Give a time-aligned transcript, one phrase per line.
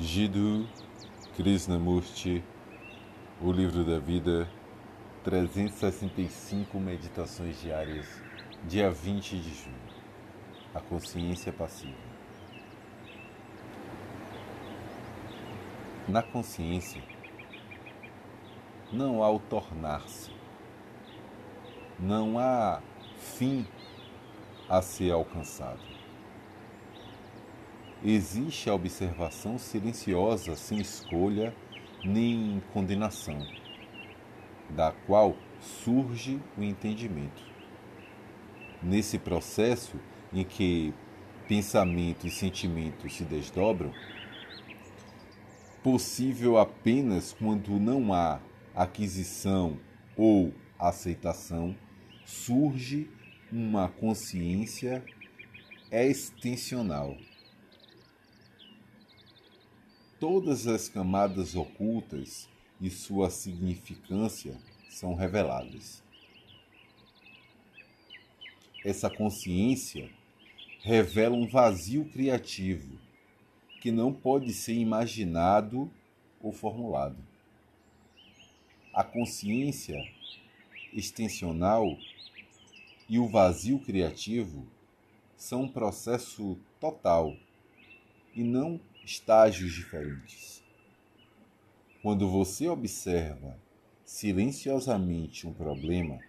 [0.00, 0.64] Jiddu
[1.34, 2.44] Krishnamurti,
[3.42, 4.48] O Livro da Vida,
[5.24, 8.06] 365 Meditações Diárias,
[8.68, 9.74] dia 20 de junho.
[10.72, 11.98] A consciência passiva.
[16.06, 17.02] Na consciência,
[18.92, 20.30] não há o tornar-se,
[21.98, 22.80] não há
[23.16, 23.66] fim
[24.68, 25.97] a ser alcançado
[28.04, 31.54] existe a observação silenciosa, sem escolha
[32.04, 33.44] nem condenação,
[34.70, 37.42] da qual surge o entendimento.
[38.80, 39.98] Nesse processo
[40.32, 40.94] em que
[41.48, 43.92] pensamento e sentimento se desdobram,
[45.82, 48.40] possível apenas quando não há
[48.74, 49.78] aquisição
[50.16, 51.74] ou aceitação,
[52.24, 53.10] surge
[53.50, 55.02] uma consciência
[55.90, 57.16] extensional
[60.20, 62.48] todas as camadas ocultas
[62.80, 64.56] e sua significância
[64.88, 66.02] são reveladas.
[68.84, 70.10] Essa consciência
[70.80, 72.98] revela um vazio criativo
[73.80, 75.90] que não pode ser imaginado
[76.40, 77.16] ou formulado.
[78.92, 79.96] A consciência
[80.92, 81.96] extensional
[83.08, 84.66] e o vazio criativo
[85.36, 87.36] são um processo total
[88.34, 90.62] e não estágios diferentes.
[92.02, 93.58] Quando você observa
[94.04, 96.20] silenciosamente um problema,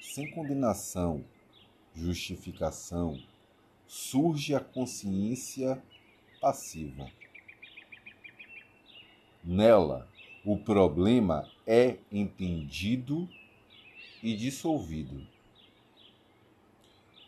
[0.00, 1.22] sem condenação,
[1.94, 3.22] justificação,
[3.86, 5.82] surge a consciência
[6.40, 7.10] passiva.
[9.44, 10.08] Nela,
[10.46, 13.28] o problema é entendido
[14.22, 15.26] e dissolvido.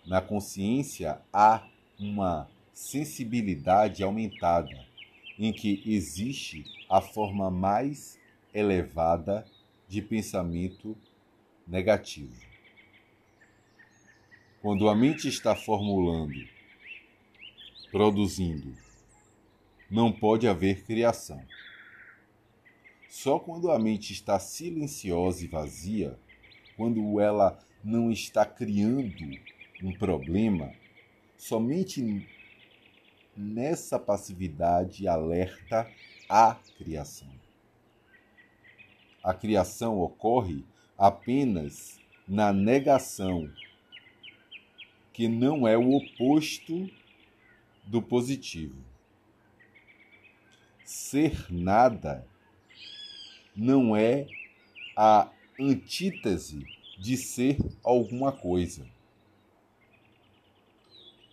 [0.07, 1.67] Na consciência há
[1.99, 4.85] uma sensibilidade aumentada,
[5.39, 8.19] em que existe a forma mais
[8.53, 9.47] elevada
[9.89, 10.97] de pensamento
[11.67, 12.35] negativo.
[14.61, 16.35] Quando a mente está formulando,
[17.93, 18.77] produzindo,
[19.89, 21.45] não pode haver criação.
[23.09, 26.19] Só quando a mente está silenciosa e vazia,
[26.77, 29.25] quando ela não está criando
[29.83, 30.73] um problema,
[31.37, 32.27] somente
[33.37, 35.91] nessa passividade alerta
[36.29, 37.33] a criação.
[39.23, 40.65] A criação ocorre
[40.99, 43.51] apenas na negação,
[45.13, 46.91] que não é o oposto
[47.85, 48.83] do positivo.
[50.85, 52.27] Ser nada
[53.55, 54.27] não é
[54.97, 56.67] a antítese
[56.99, 58.87] de ser alguma coisa.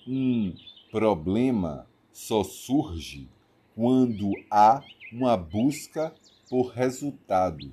[0.07, 0.55] Um
[0.91, 3.27] problema só surge
[3.75, 6.13] quando há uma busca
[6.49, 7.71] por resultado.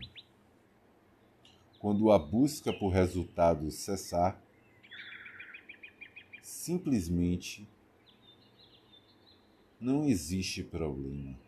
[1.79, 4.41] Quando a busca por resultado cessar,
[6.43, 7.69] simplesmente
[9.81, 11.48] não existe problema.